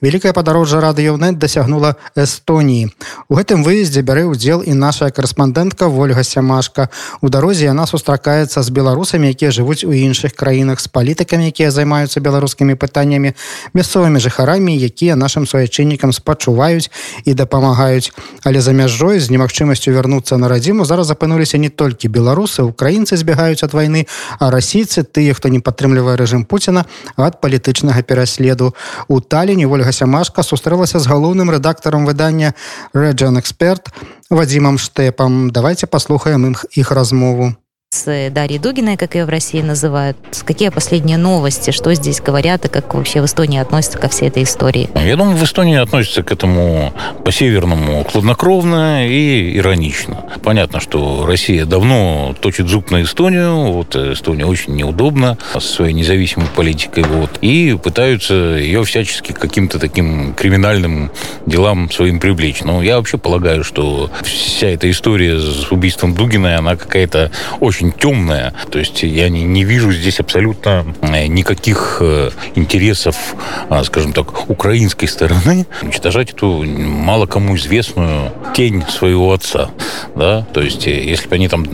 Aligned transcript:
Вялікае 0.00 0.32
падарожжа 0.32 0.80
радыёнет 0.80 1.36
дасягнула 1.36 1.96
Эстоніі. 2.16 2.88
У 3.28 3.36
гэтым 3.36 3.60
выездзе 3.60 4.00
бярэ 4.00 4.24
ўдзел 4.32 4.64
і 4.64 4.72
наша 4.72 5.12
карэспандэнтка 5.12 5.92
Вольга 5.92 6.24
Сямашка. 6.24 6.88
У 7.20 7.28
дарозе 7.28 7.68
яна 7.68 7.84
сустракаецца 7.84 8.64
з 8.64 8.68
беларусамі, 8.72 9.28
якія 9.28 9.52
жывуць 9.52 9.84
у 9.84 9.92
іншых 9.92 10.32
краінах 10.32 10.80
з 10.80 10.88
палітыкамі, 10.88 11.52
якія 11.52 11.68
займаюцца 11.68 12.24
беларускімі 12.24 12.80
пытаннямі, 12.80 13.36
мясцовымі 13.76 14.16
жыхарамі, 14.24 14.72
якія 14.72 15.20
нашым 15.20 15.44
суайчыннікам 15.44 16.16
спачуваюць 16.16 16.88
і 17.28 17.36
дапамагаюць. 17.36 18.08
Але 18.40 18.64
за 18.64 18.72
мяжой 18.72 19.20
з 19.20 19.28
немагчымасцю 19.28 19.92
вярнуцца 19.92 20.40
на 20.40 20.48
радзіму 20.48 20.88
зараз 20.88 21.12
апынуліся 21.12 21.60
не 21.60 21.68
толькі 21.68 22.08
беларусы, 22.08 22.64
украінцы 22.64 23.20
збягаюць 23.20 23.60
ад 23.68 23.76
вайны, 23.76 24.08
а 24.40 24.48
расійцы 24.48 25.04
тыя, 25.04 25.36
хто 25.36 25.52
не 25.52 25.60
падтрымлівае 25.60 26.16
рэжым 26.16 26.48
Пуціна 26.48 26.88
ад 27.20 27.44
палітычнага 27.44 28.00
пераследу. 28.00 28.72
У 29.12 29.20
таліне 29.20 29.68
Вольга 29.68 29.89
Сямашка 29.91 30.43
сустрэлася 30.43 30.99
з 30.99 31.09
галоўным 31.09 31.49
рэдактарам 31.49 32.05
выдання 32.05 32.53
Рэджан 32.93 33.39
Эксперт 33.39 33.89
Вадзімам 34.29 34.77
Штэпам. 34.77 35.49
Давайте 35.51 35.87
паслухаем 35.87 36.51
іх 36.51 36.65
іх 36.73 36.91
размову. 36.91 37.53
с 37.92 38.30
Дарьей 38.30 38.60
Дугиной, 38.60 38.96
как 38.96 39.16
ее 39.16 39.24
в 39.24 39.28
России 39.28 39.60
называют. 39.62 40.16
Какие 40.44 40.68
последние 40.68 41.16
новости, 41.18 41.72
что 41.72 41.92
здесь 41.92 42.20
говорят 42.20 42.64
и 42.64 42.68
как 42.68 42.94
вообще 42.94 43.20
в 43.20 43.24
Эстонии 43.24 43.58
относятся 43.58 43.98
ко 43.98 44.08
всей 44.08 44.28
этой 44.28 44.44
истории? 44.44 44.88
Я 44.94 45.16
думаю, 45.16 45.36
в 45.36 45.42
Эстонии 45.42 45.76
относятся 45.76 46.22
к 46.22 46.30
этому 46.30 46.92
по-северному 47.24 48.04
хладнокровно 48.04 49.08
и 49.08 49.56
иронично. 49.56 50.24
Понятно, 50.44 50.78
что 50.78 51.26
Россия 51.26 51.64
давно 51.64 52.36
точит 52.40 52.68
зуб 52.68 52.92
на 52.92 53.02
Эстонию, 53.02 53.72
вот 53.72 53.96
Эстония 53.96 54.46
очень 54.46 54.76
неудобна 54.76 55.36
со 55.52 55.58
своей 55.58 55.92
независимой 55.92 56.46
политикой, 56.54 57.02
вот, 57.02 57.38
и 57.40 57.76
пытаются 57.82 58.34
ее 58.34 58.84
всячески 58.84 59.32
каким-то 59.32 59.80
таким 59.80 60.34
криминальным 60.34 61.10
делам 61.44 61.90
своим 61.90 62.20
привлечь. 62.20 62.62
Но 62.62 62.84
я 62.84 62.98
вообще 62.98 63.18
полагаю, 63.18 63.64
что 63.64 64.12
вся 64.22 64.68
эта 64.68 64.88
история 64.88 65.40
с 65.40 65.72
убийством 65.72 66.14
Дугиной, 66.14 66.54
она 66.54 66.76
какая-то 66.76 67.32
очень 67.58 67.79
очень 67.80 67.92
темная. 67.92 68.52
То 68.70 68.78
есть 68.78 69.02
я 69.02 69.28
не, 69.28 69.42
не 69.44 69.64
вижу 69.64 69.90
здесь 69.92 70.20
абсолютно 70.20 70.84
э, 71.00 71.26
никаких 71.26 71.98
э, 72.00 72.30
интересов, 72.54 73.16
а, 73.70 73.82
скажем 73.84 74.12
так, 74.12 74.50
украинской 74.50 75.06
стороны 75.06 75.66
уничтожать 75.82 76.30
эту 76.30 76.62
мало 76.64 77.26
кому 77.26 77.56
известную 77.56 78.32
тень 78.54 78.84
своего 78.88 79.32
отца. 79.32 79.70
Да? 80.14 80.46
То 80.52 80.60
есть 80.60 80.86
э, 80.86 81.02
если 81.02 81.28
бы 81.28 81.36
они 81.36 81.48
там 81.48 81.64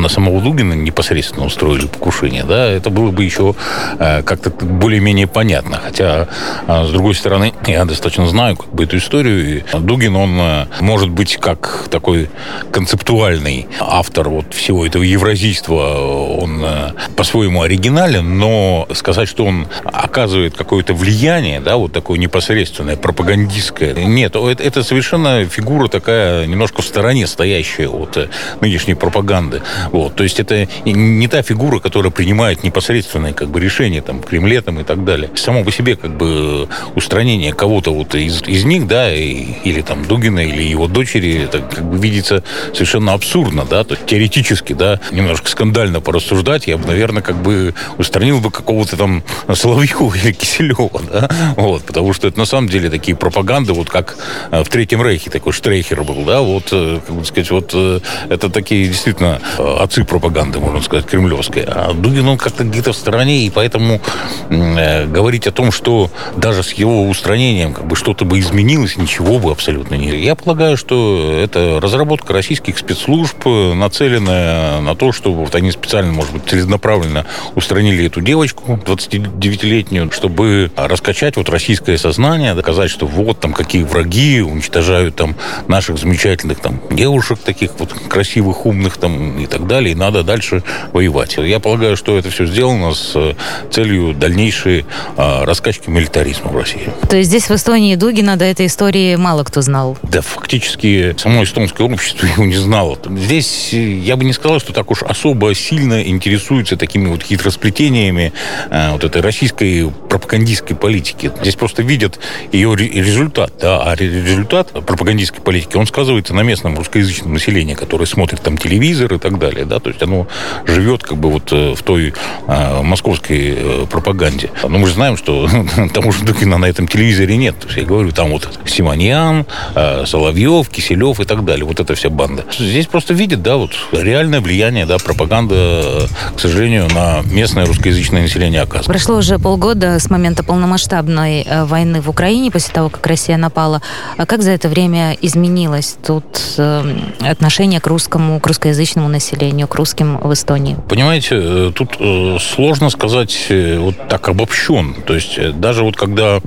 на 0.00 0.08
самого 0.08 0.40
Дугина 0.40 0.72
непосредственно 0.72 1.44
устроили 1.44 1.86
покушение, 1.86 2.44
да, 2.44 2.66
это 2.66 2.88
было 2.88 3.10
бы 3.10 3.22
еще 3.24 3.54
как-то 3.98 4.50
более-менее 4.50 5.26
понятно. 5.26 5.80
Хотя, 5.84 6.28
а, 6.66 6.86
с 6.86 6.90
другой 6.90 7.14
стороны, 7.14 7.52
я 7.66 7.84
достаточно 7.84 8.26
знаю 8.26 8.56
как 8.56 8.72
бы 8.72 8.84
эту 8.84 8.96
историю. 8.96 9.58
И 9.58 9.78
Дугин, 9.78 10.16
он 10.16 10.66
может 10.80 11.10
быть 11.10 11.36
как 11.36 11.88
такой 11.90 12.30
концептуальный 12.72 13.66
автор 13.80 14.28
вот 14.28 14.54
всего 14.54 14.86
этого 14.86 15.02
евразийского 15.02 15.49
убийства, 15.50 16.36
он 16.38 16.62
э, 16.64 16.92
по-своему 17.16 17.62
оригинален, 17.62 18.38
но 18.38 18.86
сказать, 18.94 19.28
что 19.28 19.44
он 19.44 19.66
оказывает 19.84 20.56
какое-то 20.56 20.94
влияние, 20.94 21.60
да, 21.60 21.76
вот 21.76 21.92
такое 21.92 22.18
непосредственное, 22.18 22.96
пропагандистское, 22.96 23.94
нет, 23.94 24.36
это, 24.36 24.62
это 24.62 24.82
совершенно 24.84 25.44
фигура 25.46 25.88
такая 25.88 26.46
немножко 26.46 26.82
в 26.82 26.84
стороне 26.84 27.26
стоящая 27.26 27.88
от 27.88 28.16
э, 28.16 28.28
нынешней 28.60 28.94
пропаганды. 28.94 29.62
Вот, 29.90 30.14
то 30.14 30.22
есть 30.22 30.38
это 30.38 30.68
не 30.84 31.26
та 31.26 31.42
фигура, 31.42 31.80
которая 31.80 32.12
принимает 32.12 32.62
непосредственные 32.62 33.34
как 33.34 33.48
бы 33.48 33.58
решения 33.58 34.02
там 34.02 34.20
в 34.20 34.26
Кремле 34.26 34.60
там 34.60 34.78
и 34.78 34.84
так 34.84 35.04
далее. 35.04 35.30
Само 35.34 35.64
по 35.64 35.72
себе 35.72 35.96
как 35.96 36.16
бы 36.16 36.68
устранение 36.94 37.52
кого-то 37.52 37.92
вот 37.92 38.14
из, 38.14 38.42
из 38.42 38.64
них, 38.64 38.86
да, 38.86 39.12
и, 39.12 39.46
или 39.64 39.80
там 39.80 40.04
Дугина, 40.04 40.40
или 40.40 40.62
его 40.62 40.86
дочери, 40.86 41.42
это 41.44 41.58
как 41.58 41.84
бы 41.90 41.98
видится 41.98 42.44
совершенно 42.72 43.14
абсурдно, 43.14 43.66
да, 43.68 43.82
то 43.82 43.94
есть 43.94 44.06
теоретически, 44.06 44.74
да, 44.74 45.00
немножко 45.10 45.39
немножко 45.40 45.50
скандально 45.50 46.00
порассуждать, 46.00 46.66
я 46.66 46.76
бы, 46.76 46.86
наверное, 46.86 47.22
как 47.22 47.42
бы 47.42 47.74
устранил 47.98 48.40
бы 48.40 48.50
какого-то 48.50 48.96
там 48.96 49.22
Соловьева 49.52 50.14
или 50.22 50.32
Киселева, 50.32 51.00
да, 51.10 51.28
вот, 51.56 51.84
потому 51.84 52.12
что 52.12 52.28
это 52.28 52.38
на 52.38 52.46
самом 52.46 52.68
деле 52.68 52.90
такие 52.90 53.16
пропаганды, 53.16 53.72
вот 53.72 53.88
как 53.88 54.16
э, 54.50 54.62
в 54.62 54.68
Третьем 54.68 55.02
Рейхе 55.02 55.30
такой 55.30 55.52
Штрейхер 55.52 56.02
был, 56.04 56.24
да, 56.24 56.40
вот, 56.40 56.68
э, 56.72 57.00
как 57.06 57.16
бы 57.16 57.24
сказать, 57.24 57.50
вот 57.50 57.70
э, 57.74 58.00
это 58.28 58.48
такие 58.50 58.88
действительно 58.88 59.40
отцы 59.58 60.04
пропаганды, 60.04 60.58
можно 60.58 60.82
сказать, 60.82 61.06
кремлевской. 61.06 61.64
А 61.66 61.92
Дугин, 61.92 62.28
он 62.28 62.38
как-то 62.38 62.64
где-то 62.64 62.92
в 62.92 62.96
стороне, 62.96 63.46
и 63.46 63.50
поэтому 63.50 64.00
говорить 64.48 65.46
о 65.46 65.52
том, 65.52 65.72
что 65.72 66.10
даже 66.36 66.62
с 66.62 66.72
его 66.72 67.08
устранением 67.08 67.72
как 67.72 67.86
бы 67.86 67.96
что-то 67.96 68.24
бы 68.24 68.38
изменилось, 68.38 68.96
ничего 68.96 69.38
бы 69.38 69.50
абсолютно 69.50 69.94
не. 69.94 70.08
Я 70.08 70.34
полагаю, 70.34 70.76
что 70.76 71.32
это 71.32 71.78
разработка 71.80 72.32
российских 72.32 72.78
спецслужб, 72.78 73.46
нацеленная 73.46 74.80
на 74.80 74.94
то, 74.94 75.12
что 75.12 75.29
что 75.30 75.34
вот 75.34 75.54
они 75.54 75.70
специально, 75.70 76.12
может 76.12 76.32
быть, 76.32 76.42
целенаправленно 76.46 77.24
устранили 77.54 78.06
эту 78.06 78.20
девочку 78.20 78.80
29-летнюю, 78.84 80.10
чтобы 80.10 80.72
раскачать 80.76 81.36
вот 81.36 81.48
российское 81.48 81.96
сознание, 81.98 82.54
доказать, 82.54 82.90
что 82.90 83.06
вот 83.06 83.38
там 83.38 83.52
какие 83.52 83.84
враги 83.84 84.40
уничтожают 84.40 85.14
там 85.14 85.36
наших 85.68 85.98
замечательных 85.98 86.58
там 86.60 86.80
девушек 86.90 87.38
таких 87.38 87.78
вот 87.78 87.92
красивых, 88.08 88.66
умных 88.66 88.96
там 88.96 89.38
и 89.38 89.46
так 89.46 89.66
далее, 89.66 89.92
и 89.92 89.94
надо 89.94 90.24
дальше 90.24 90.64
воевать. 90.92 91.36
Я 91.36 91.60
полагаю, 91.60 91.96
что 91.96 92.18
это 92.18 92.30
все 92.30 92.46
сделано 92.46 92.92
с 92.92 93.36
целью 93.70 94.14
дальнейшей 94.14 94.84
а, 95.16 95.44
раскачки 95.44 95.90
милитаризма 95.90 96.50
в 96.50 96.56
России. 96.56 96.90
То 97.08 97.16
есть 97.16 97.28
здесь 97.28 97.48
в 97.48 97.52
Эстонии 97.52 97.94
Дугина 97.94 98.36
до 98.36 98.44
этой 98.44 98.66
истории 98.66 99.14
мало 99.14 99.44
кто 99.44 99.62
знал? 99.62 99.96
Да, 100.02 100.22
фактически 100.22 101.14
само 101.18 101.44
эстонское 101.44 101.86
общество 101.86 102.26
его 102.36 102.44
не 102.44 102.56
знало. 102.56 102.98
Здесь 103.08 103.72
я 103.72 104.16
бы 104.16 104.24
не 104.24 104.32
сказал, 104.32 104.58
что 104.58 104.72
так 104.72 104.90
уж 104.90 105.02
особо 105.02 105.19
сильно 105.54 106.02
интересуются 106.02 106.76
такими 106.76 107.08
вот 107.08 107.22
хитросплетениями 107.22 108.32
э, 108.70 108.92
вот 108.92 109.04
этой 109.04 109.22
российской 109.22 109.90
пропагандистской 110.08 110.76
политики. 110.76 111.30
Здесь 111.40 111.56
просто 111.56 111.82
видят 111.82 112.18
ее 112.52 112.74
результат, 112.76 113.52
да, 113.60 113.82
а 113.82 113.94
результат 113.94 114.72
пропагандистской 114.72 115.42
политики, 115.42 115.76
он 115.76 115.86
сказывается 115.86 116.34
на 116.34 116.42
местном 116.42 116.76
русскоязычном 116.76 117.32
населении, 117.32 117.74
которое 117.74 118.06
смотрит 118.06 118.40
там 118.42 118.58
телевизор 118.58 119.14
и 119.14 119.18
так 119.18 119.38
далее, 119.38 119.64
да, 119.64 119.78
то 119.78 119.90
есть 119.90 120.02
оно 120.02 120.26
живет 120.66 121.02
как 121.02 121.18
бы 121.18 121.30
вот 121.30 121.52
э, 121.52 121.74
в 121.74 121.82
той 121.82 122.12
э, 122.46 122.82
московской 122.82 123.54
э, 123.56 123.86
пропаганде. 123.90 124.50
Но 124.62 124.78
мы 124.78 124.86
же 124.86 124.94
знаем, 124.94 125.16
что 125.16 125.48
тому 125.94 126.12
же 126.12 126.24
Дукина 126.24 126.58
на 126.58 126.66
этом 126.66 126.86
телевизоре 126.86 127.36
нет. 127.36 127.58
То 127.58 127.66
есть 127.66 127.78
я 127.78 127.84
говорю, 127.84 128.12
там 128.12 128.30
вот 128.30 128.48
Симоньян, 128.66 129.46
э, 129.74 130.04
Соловьев, 130.06 130.68
Киселев 130.68 131.20
и 131.20 131.24
так 131.24 131.44
далее, 131.44 131.64
вот 131.64 131.80
эта 131.80 131.94
вся 131.94 132.10
банда. 132.10 132.44
Здесь 132.58 132.86
просто 132.86 133.14
видят, 133.14 133.42
да, 133.42 133.56
вот 133.56 133.72
реальное 133.92 134.40
влияние, 134.40 134.86
да, 134.86 134.98
пропаганда, 135.02 136.08
к 136.36 136.40
сожалению, 136.40 136.88
на 136.94 137.22
местное 137.24 137.66
русскоязычное 137.66 138.22
население 138.22 138.60
оказывает. 138.60 138.86
Прошло 138.86 139.16
уже 139.16 139.38
полгода 139.38 139.98
с 139.98 140.10
момента 140.10 140.42
полномасштабной 140.42 141.42
э, 141.42 141.64
войны 141.64 142.00
в 142.00 142.08
Украине, 142.08 142.50
после 142.50 142.72
того, 142.72 142.88
как 142.88 143.06
Россия 143.06 143.36
напала. 143.36 143.82
А 144.16 144.26
как 144.26 144.42
за 144.42 144.50
это 144.50 144.68
время 144.68 145.16
изменилось 145.20 145.96
тут 146.04 146.24
э, 146.58 146.82
отношение 147.20 147.80
к 147.80 147.86
русскому, 147.86 148.40
к 148.40 148.46
русскоязычному 148.46 149.08
населению, 149.08 149.68
к 149.68 149.74
русским 149.74 150.18
в 150.18 150.32
Эстонии? 150.32 150.76
Понимаете, 150.88 151.36
э, 151.40 151.72
тут 151.74 151.98
сложно 152.42 152.90
сказать 152.90 153.46
вот 153.50 154.08
так 154.08 154.28
обобщен. 154.28 154.94
То 155.06 155.14
есть 155.14 155.38
даже 155.60 155.84
вот 155.84 155.96
когда 155.96 156.40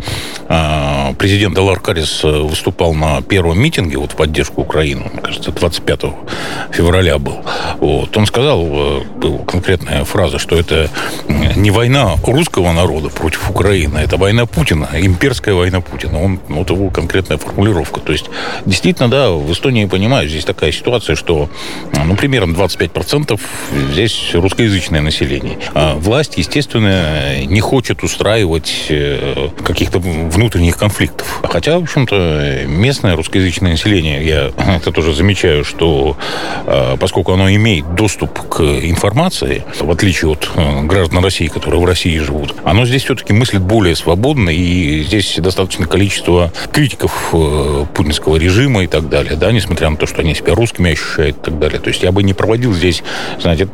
президент 1.18 1.58
Алар 1.58 1.80
Карис 1.80 2.24
выступал 2.24 2.94
на 2.94 3.22
первом 3.22 3.60
митинге 3.60 3.98
вот 3.98 4.12
в 4.12 4.16
поддержку 4.16 4.62
Украины, 4.62 5.10
мне 5.12 5.22
кажется, 5.22 5.52
25 5.52 6.02
февраля 6.72 7.18
был, 7.18 7.38
вот, 7.80 8.16
он 8.18 8.26
сказал, 8.26 8.43
была 8.44 9.40
конкретная 9.48 10.04
фраза, 10.04 10.40
что 10.40 10.56
это 10.56 10.90
не 11.56 11.72
война 11.72 12.16
русского 12.26 12.72
народа 12.74 13.10
против 13.10 13.50
Украины, 13.50 14.00
это 14.00 14.18
война 14.18 14.46
Путина, 14.46 14.90
имперская 14.94 15.54
война 15.56 15.82
Путина. 15.82 16.22
Он, 16.22 16.40
вот 16.50 16.70
его 16.70 16.90
конкретная 16.90 17.38
формулировка. 17.38 18.00
То 18.00 18.12
есть, 18.12 18.30
действительно, 18.66 19.10
да, 19.10 19.32
в 19.32 19.52
Эстонии, 19.52 19.86
понимаю, 19.86 20.28
здесь 20.28 20.46
такая 20.46 20.72
ситуация, 20.72 21.16
что, 21.16 21.50
ну, 22.06 22.16
примерно 22.16 22.54
25% 22.54 23.40
здесь 23.92 24.32
русскоязычное 24.34 25.02
население. 25.02 25.58
А 25.74 25.96
власть, 25.96 26.38
естественно, 26.38 27.44
не 27.46 27.62
хочет 27.62 28.04
устраивать 28.04 28.88
э, 28.90 29.50
каких-то 29.64 30.00
внутренних 30.00 30.78
конфликтов. 30.78 31.42
Хотя, 31.44 31.80
в 31.80 31.84
общем-то, 31.84 32.64
местное 32.68 33.16
русскоязычное 33.16 33.72
население, 33.72 34.26
я 34.26 34.52
это 34.78 34.92
тоже 34.92 35.14
замечаю, 35.14 35.64
что 35.64 36.18
э, 36.66 36.98
поскольку 37.00 37.34
оно 37.34 37.50
имеет 37.54 37.96
доступ 37.96 38.33
к 38.50 38.62
информации, 38.62 39.64
в 39.80 39.90
отличие 39.90 40.32
от 40.32 40.50
э, 40.56 40.84
граждан 40.84 41.24
России, 41.24 41.48
которые 41.48 41.82
в 41.82 41.86
России 41.86 42.18
живут, 42.20 42.56
оно 42.64 42.86
здесь 42.86 43.04
все-таки 43.04 43.34
мыслит 43.34 43.62
более 43.62 43.96
свободно, 43.96 44.50
и 44.50 45.04
здесь 45.04 45.36
достаточно 45.38 45.88
количество 45.88 46.52
критиков 46.72 47.34
путинского 47.94 48.38
режима 48.38 48.84
и 48.84 48.88
так 48.88 49.10
далее, 49.10 49.36
да, 49.36 49.52
несмотря 49.52 49.90
на 49.90 49.98
то, 49.98 50.06
что 50.06 50.22
они 50.22 50.36
себя 50.36 50.54
русскими 50.54 50.92
ощущают 50.92 51.38
и 51.38 51.42
так 51.42 51.60
далее. 51.60 51.80
То 51.80 51.90
есть 51.90 52.04
я 52.04 52.12
бы 52.12 52.24
не 52.24 52.34
проводил 52.34 52.74
здесь, 52.74 53.04
знаете, 53.40 53.68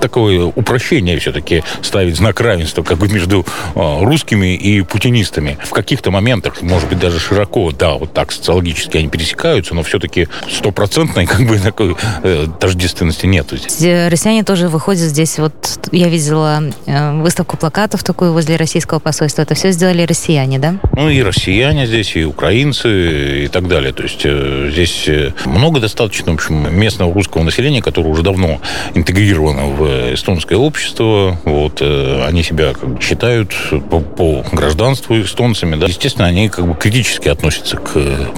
такое 0.00 0.44
упрощение 0.44 1.18
все-таки 1.18 1.62
ставить 1.82 2.16
знак 2.16 2.40
равенства 2.40 2.82
как 2.82 2.98
бы 2.98 3.08
между 3.08 3.46
русскими 3.74 4.54
и 4.54 4.82
путинистами. 4.82 5.58
В 5.62 5.70
каких-то 5.70 6.10
моментах, 6.10 6.62
может 6.62 6.88
быть, 6.88 6.98
даже 6.98 7.18
широко, 7.18 7.70
да, 7.72 7.94
вот 7.94 8.12
так 8.12 8.32
социологически 8.32 8.96
они 8.98 9.08
пересекаются, 9.08 9.74
но 9.74 9.82
все-таки 9.82 10.28
стопроцентной 10.50 11.26
как 11.26 11.46
бы 11.46 11.58
такой 11.58 11.96
э, 12.22 12.46
тождественности 12.60 13.26
нет. 13.26 13.52
Э, 13.52 14.05
россияне 14.08 14.44
тоже 14.44 14.68
выходят 14.68 15.02
здесь, 15.02 15.38
вот 15.38 15.54
я 15.92 16.08
видела 16.08 16.62
э, 16.86 17.20
выставку 17.20 17.56
плакатов 17.56 18.02
такую 18.02 18.32
возле 18.32 18.56
российского 18.56 18.98
посольства, 18.98 19.42
это 19.42 19.54
все 19.54 19.70
сделали 19.72 20.02
россияне, 20.02 20.58
да? 20.58 20.76
Ну 20.96 21.08
и 21.08 21.22
россияне 21.22 21.86
здесь, 21.86 22.16
и 22.16 22.24
украинцы, 22.24 23.44
и 23.44 23.48
так 23.48 23.68
далее. 23.68 23.92
То 23.92 24.02
есть 24.02 24.22
э, 24.24 24.70
здесь 24.72 25.04
э, 25.08 25.32
много 25.44 25.80
достаточно, 25.80 26.32
в 26.32 26.34
общем, 26.34 26.74
местного 26.74 27.12
русского 27.12 27.42
населения, 27.42 27.82
которое 27.82 28.08
уже 28.08 28.22
давно 28.22 28.60
интегрировано 28.94 29.66
в 29.66 30.14
эстонское 30.14 30.58
общество. 30.58 31.38
Вот, 31.44 31.82
они 31.82 32.42
себя 32.42 32.72
как 32.72 32.88
бы, 32.88 33.02
считают 33.02 33.54
по, 33.90 34.00
по 34.00 34.44
гражданству 34.52 35.20
эстонцами. 35.20 35.76
Да. 35.76 35.86
Естественно, 35.86 36.26
они 36.26 36.48
как 36.48 36.66
бы 36.66 36.74
критически 36.74 37.28
относятся 37.28 37.76
к 37.76 37.92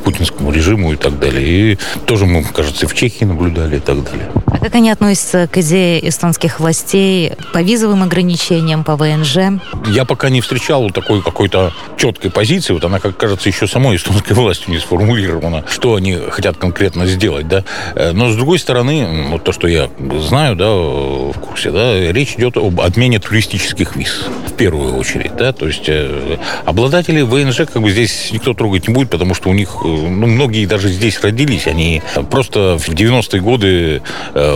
путинскому 0.05 0.51
режиму 0.51 0.93
и 0.93 0.97
так 0.97 1.19
далее. 1.19 1.73
И 1.73 1.79
тоже 2.07 2.27
мы, 2.27 2.45
кажется, 2.45 2.87
в 2.87 2.95
Чехии 2.95 3.25
наблюдали 3.25 3.77
и 3.77 3.81
так 3.81 4.03
далее. 4.05 4.31
А 4.47 4.59
как 4.59 4.75
они 4.75 4.91
относятся 4.91 5.49
к 5.51 5.58
идее 5.61 6.09
эстонских 6.09 6.61
властей 6.61 7.33
по 7.53 7.63
визовым 7.63 8.03
ограничениям, 8.03 8.85
по 8.85 8.97
ВНЖ? 8.97 9.61
Я 9.87 10.05
пока 10.05 10.31
не 10.31 10.41
встречал 10.41 10.91
такой 10.91 11.23
какой-то 11.23 11.73
четкой 11.97 12.31
позиции. 12.31 12.73
Вот 12.73 12.85
она, 12.85 13.01
как 13.01 13.17
кажется, 13.17 13.49
еще 13.49 13.67
самой 13.67 13.97
эстонской 13.97 14.33
властью 14.37 14.71
не 14.71 14.79
сформулирована, 14.79 15.65
что 15.69 15.95
они 15.95 16.17
хотят 16.31 16.57
конкретно 16.57 17.07
сделать, 17.07 17.49
да. 17.49 17.65
Э, 17.95 18.13
но, 18.13 18.31
с 18.31 18.37
другой 18.37 18.59
стороны, 18.59 19.29
вот 19.31 19.45
то, 19.45 19.53
что 19.53 19.69
я 19.69 19.91
знаю, 20.21 20.57
да, 20.57 20.71
в 20.71 21.39
курсе, 21.41 21.71
да, 21.71 22.13
речь 22.13 22.35
идет 22.35 22.57
об 22.57 22.81
отмене 22.81 23.19
туристических 23.19 23.97
виз 23.97 24.27
в 24.47 24.53
первую 24.53 24.97
очередь, 24.97 25.37
да, 25.37 25.53
то 25.53 25.67
есть 25.67 25.89
э, 25.89 26.39
обладатели 26.65 27.23
ВНЖ 27.23 27.59
как 27.73 27.83
бы 27.83 27.91
здесь 27.91 28.31
никто 28.33 28.55
трогать 28.55 28.89
не 28.89 28.95
будет, 28.95 29.11
потому 29.11 29.35
что 29.35 29.51
у 29.51 29.55
них, 29.55 29.77
э, 29.85 29.87
ну, 29.87 30.27
многие 30.27 30.67
даже 30.67 30.89
здесь 30.89 31.21
родились, 31.23 31.67
они 31.67 32.03
просто 32.31 32.79
в 32.79 32.89
90-е 32.89 33.41
годы 33.41 34.03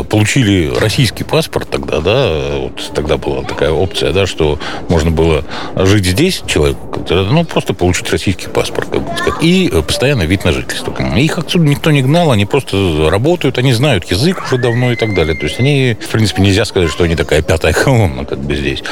получили 0.09 0.73
российский 0.93 1.25
паспорт 1.25 1.71
тогда, 1.71 2.01
да, 2.01 2.59
вот 2.59 2.93
тогда 2.95 3.17
была 3.17 3.43
такая 3.45 3.71
опция, 3.71 4.13
да, 4.13 4.27
что 4.27 4.59
можно 4.91 5.11
было 5.11 5.43
жить 5.75 6.05
здесь 6.05 6.43
человеку, 6.47 7.03
ну, 7.09 7.45
просто 7.45 7.73
получить 7.73 8.11
российский 8.11 8.49
паспорт, 8.49 8.91
как 8.91 9.01
бы 9.01 9.17
сказать, 9.17 9.43
и 9.43 9.73
постоянно 9.87 10.25
вид 10.25 10.45
на 10.45 10.53
жительство. 10.53 10.95
Их 11.17 11.39
отсюда 11.39 11.65
никто 11.65 11.91
не 11.91 12.03
гнал, 12.03 12.31
они 12.31 12.45
просто 12.45 13.09
работают, 13.09 13.57
они 13.57 13.73
знают 13.73 14.05
язык 14.11 14.43
уже 14.45 14.59
давно 14.59 14.93
и 14.93 14.97
так 14.97 15.15
далее. 15.15 15.35
То 15.35 15.47
есть 15.47 15.59
они, 15.61 15.97
в 15.99 16.09
принципе, 16.09 16.43
нельзя 16.43 16.67
сказать, 16.67 16.91
что 16.91 17.05
они 17.05 17.17
такая 17.17 17.41
пятая 17.41 17.73
колонна, 17.73 18.27
как 18.27 18.41
бы 18.41 18.55
здесь. 18.55 18.83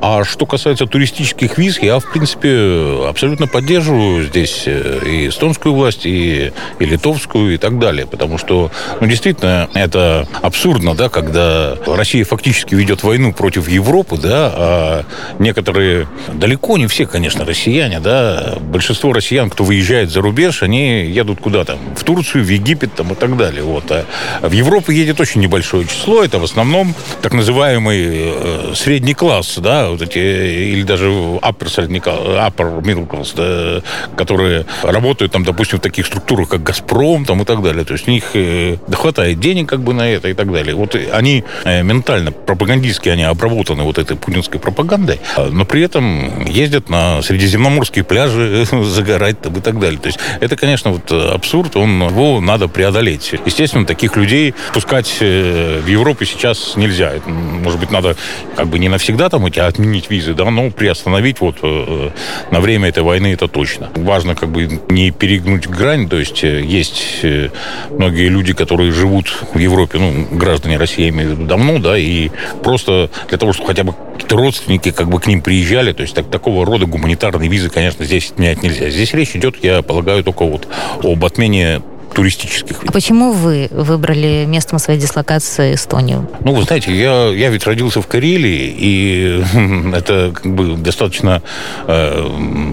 А 0.00 0.22
что 0.22 0.46
касается 0.46 0.86
туристических 0.86 1.58
виз, 1.58 1.80
я, 1.80 1.98
в 1.98 2.08
принципе, 2.12 3.04
абсолютно 3.08 3.48
поддерживаю 3.48 4.24
здесь 4.24 4.62
э, 4.66 5.00
и 5.04 5.28
эстонскую 5.28 5.74
власть, 5.74 6.06
и, 6.06 6.52
и 6.78 6.84
литовскую, 6.84 7.54
и 7.54 7.56
так 7.58 7.80
далее. 7.80 8.06
Потому 8.06 8.38
что, 8.38 8.70
ну, 9.00 9.08
действительно, 9.08 9.68
это 9.74 10.28
абсурдно, 10.40 10.94
да, 10.94 11.08
когда 11.08 11.47
Россия 11.86 12.24
фактически 12.24 12.74
ведет 12.74 13.02
войну 13.02 13.32
против 13.32 13.68
Европы, 13.68 14.16
да, 14.16 14.52
а 14.54 15.04
некоторые, 15.38 16.06
далеко 16.32 16.78
не 16.78 16.86
все, 16.86 17.06
конечно, 17.06 17.44
россияне, 17.44 18.00
да, 18.00 18.56
большинство 18.60 19.12
россиян, 19.12 19.50
кто 19.50 19.64
выезжает 19.64 20.10
за 20.10 20.20
рубеж, 20.20 20.62
они 20.62 21.06
едут 21.06 21.40
куда 21.40 21.64
там, 21.64 21.78
в 21.96 22.04
Турцию, 22.04 22.44
в 22.44 22.48
Египет 22.48 22.94
там 22.94 23.12
и 23.12 23.14
так 23.14 23.36
далее. 23.36 23.62
Вот. 23.62 23.84
А 23.90 24.04
в 24.42 24.52
Европу 24.52 24.90
едет 24.92 25.20
очень 25.20 25.40
небольшое 25.40 25.86
число, 25.86 26.22
это 26.22 26.38
в 26.38 26.44
основном 26.44 26.94
так 27.22 27.32
называемый 27.32 28.06
э, 28.08 28.72
средний 28.74 29.14
класс, 29.14 29.58
да, 29.58 29.88
вот 29.88 30.02
эти, 30.02 30.18
или 30.18 30.82
даже 30.82 31.06
upper, 31.06 31.68
upper 31.68 32.82
middle 32.82 33.08
class, 33.08 33.32
да, 33.36 33.82
которые 34.16 34.66
работают 34.82 35.32
там, 35.32 35.44
допустим, 35.44 35.78
в 35.78 35.82
таких 35.82 36.06
структурах, 36.06 36.48
как 36.48 36.62
«Газпром» 36.62 37.24
там 37.24 37.42
и 37.42 37.44
так 37.44 37.62
далее. 37.62 37.84
То 37.84 37.94
есть 37.94 38.08
у 38.08 38.10
них 38.10 38.30
э, 38.34 38.76
хватает 38.92 39.40
денег 39.40 39.68
как 39.68 39.80
бы 39.80 39.94
на 39.94 40.08
это 40.08 40.28
и 40.28 40.34
так 40.34 40.52
далее. 40.52 40.74
Вот 40.74 40.96
они 41.12 41.37
э, 41.64 41.82
ментально, 41.82 42.32
пропагандистски 42.32 43.08
они 43.08 43.22
обработаны 43.22 43.82
вот 43.82 43.98
этой 43.98 44.16
путинской 44.16 44.60
пропагандой, 44.60 45.20
но 45.50 45.64
при 45.64 45.82
этом 45.82 46.44
ездят 46.46 46.88
на 46.88 47.22
средиземноморские 47.22 48.04
пляжи 48.04 48.66
загорать 48.84 49.40
там 49.40 49.54
и 49.54 49.60
так 49.60 49.78
далее. 49.78 49.98
То 49.98 50.08
есть 50.08 50.18
это, 50.40 50.56
конечно, 50.56 50.90
вот 50.92 51.10
абсурд, 51.12 51.76
он, 51.76 52.02
его 52.02 52.40
надо 52.40 52.68
преодолеть. 52.68 53.34
Естественно, 53.44 53.84
таких 53.84 54.16
людей 54.16 54.54
пускать 54.72 55.20
в 55.20 55.86
Европу 55.86 56.24
сейчас 56.24 56.76
нельзя. 56.76 57.14
Может 57.26 57.80
быть, 57.80 57.90
надо 57.90 58.16
как 58.56 58.68
бы 58.68 58.78
не 58.78 58.88
навсегда 58.88 59.28
там 59.28 59.46
эти 59.46 59.58
отменить 59.60 60.10
визы, 60.10 60.34
да, 60.34 60.50
но 60.50 60.70
приостановить 60.70 61.40
вот 61.40 61.56
э, 61.62 62.10
на 62.50 62.60
время 62.60 62.88
этой 62.88 63.02
войны 63.02 63.32
это 63.32 63.48
точно. 63.48 63.90
Важно 63.94 64.34
как 64.34 64.50
бы 64.50 64.80
не 64.88 65.10
перегнуть 65.10 65.66
грань, 65.68 66.08
то 66.08 66.18
есть 66.18 66.42
э, 66.44 66.62
есть 66.62 67.20
э, 67.22 67.50
многие 67.90 68.28
люди, 68.28 68.52
которые 68.52 68.92
живут 68.92 69.32
в 69.52 69.58
Европе, 69.58 69.98
ну, 69.98 70.26
граждане 70.30 70.76
России, 70.76 71.10
имею 71.18 71.34
в 71.34 71.38
виду, 71.38 71.46
давно, 71.46 71.78
да, 71.78 71.98
и 71.98 72.30
просто 72.62 73.10
для 73.28 73.38
того, 73.38 73.52
чтобы 73.52 73.68
хотя 73.68 73.84
бы 73.84 73.94
какие-то 74.12 74.36
родственники 74.36 74.90
как 74.90 75.08
бы 75.08 75.20
к 75.20 75.26
ним 75.26 75.42
приезжали, 75.42 75.92
то 75.92 76.02
есть 76.02 76.14
так, 76.14 76.30
такого 76.30 76.64
рода 76.64 76.86
гуманитарные 76.86 77.48
визы, 77.48 77.70
конечно, 77.70 78.04
здесь 78.04 78.30
отменять 78.30 78.62
нельзя. 78.62 78.90
Здесь 78.90 79.12
речь 79.14 79.34
идет, 79.34 79.62
я 79.62 79.82
полагаю, 79.82 80.24
только 80.24 80.44
вот 80.44 80.68
об 81.02 81.24
отмене 81.24 81.82
туристических. 82.18 82.78
А 82.84 82.90
почему 82.90 83.30
вы 83.30 83.68
выбрали 83.70 84.44
местом 84.44 84.80
своей 84.80 84.98
дислокации 84.98 85.74
Эстонию? 85.74 86.28
Ну, 86.40 86.52
вы 86.52 86.64
знаете, 86.64 86.92
я, 86.92 87.28
я 87.28 87.48
ведь 87.48 87.64
родился 87.64 88.02
в 88.02 88.08
Карелии, 88.08 88.74
и 88.76 89.44
это 89.94 90.32
как 90.34 90.52
бы 90.52 90.76
достаточно 90.76 91.42
э, 91.86 92.28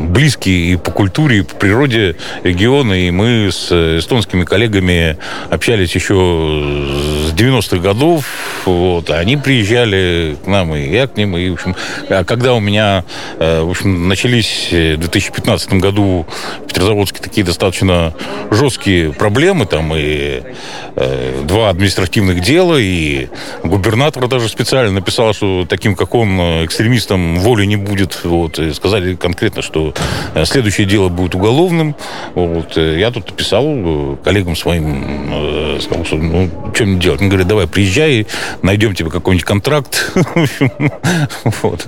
близкий 0.09 0.71
и 0.71 0.75
по 0.77 0.89
культуре, 0.89 1.37
и 1.37 1.41
по 1.43 1.53
природе 1.57 2.15
регионы, 2.43 3.07
и 3.07 3.11
мы 3.11 3.51
с 3.51 3.71
эстонскими 3.99 4.45
коллегами 4.45 5.17
общались 5.51 5.93
еще 5.93 6.15
с 6.15 7.33
90-х 7.33 7.77
годов, 7.77 8.25
вот, 8.65 9.09
они 9.09 9.37
приезжали 9.37 10.37
к 10.43 10.47
нам, 10.47 10.75
и 10.75 10.89
я 10.89 11.07
к 11.07 11.17
ним, 11.17 11.37
и, 11.37 11.49
в 11.49 11.53
общем, 11.53 11.75
а 12.09 12.23
когда 12.23 12.53
у 12.53 12.59
меня, 12.59 13.03
э, 13.39 13.61
в 13.61 13.69
общем, 13.69 14.07
начались 14.07 14.69
в 14.71 14.97
2015 14.97 15.73
году 15.73 16.25
в 16.63 16.67
Петрозаводске 16.67 17.21
такие 17.21 17.45
достаточно 17.45 18.13
жесткие 18.51 19.13
проблемы, 19.13 19.65
там 19.65 19.93
и 19.95 20.41
э, 20.95 21.43
два 21.45 21.69
административных 21.69 22.41
дела, 22.41 22.77
и 22.77 23.27
губернатор 23.63 24.27
даже 24.27 24.49
специально 24.49 24.91
написал, 24.91 25.33
что 25.33 25.65
таким, 25.67 25.95
как 25.95 26.15
он, 26.15 26.65
экстремистам 26.65 27.39
воли 27.39 27.65
не 27.65 27.75
будет. 27.75 28.19
Вот, 28.23 28.59
и 28.59 28.73
сказали 28.73 29.15
конкретно, 29.15 29.61
что 29.61 29.93
э, 30.33 30.45
следующее 30.45 30.87
дело 30.87 31.09
будет 31.09 31.35
уголовным. 31.35 31.95
Вот, 32.33 32.77
я 32.77 33.11
тут 33.11 33.33
писал 33.33 34.17
коллегам 34.23 34.55
своим, 34.55 35.79
сказал, 35.81 36.05
что 36.05 36.15
ну, 36.15 36.49
что 36.75 36.85
мне 36.85 36.99
делать? 36.99 37.21
Он 37.21 37.29
говорит, 37.29 37.47
давай, 37.47 37.67
приезжай, 37.67 38.27
найдем 38.61 38.93
тебе 38.93 39.09
какой-нибудь 39.09 39.45
контракт. 39.45 40.11
вот. 41.61 41.87